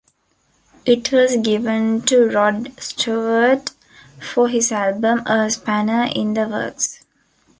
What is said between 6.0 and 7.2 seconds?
in the Works".